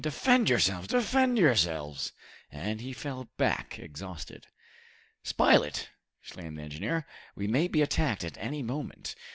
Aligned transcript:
"Defend 0.01 0.49
yourselves! 0.49 0.87
defend 0.87 1.37
yourselves!" 1.37 2.11
And 2.51 2.81
he 2.81 2.91
fell 2.91 3.25
back 3.37 3.77
exhausted. 3.77 4.47
"Spilett," 5.21 5.89
exclaimed 6.23 6.57
the 6.57 6.63
engineer, 6.63 7.05
"we 7.35 7.45
may 7.45 7.67
be 7.67 7.83
attacked 7.83 8.23
at 8.23 8.35
any 8.39 8.63
moment. 8.63 9.13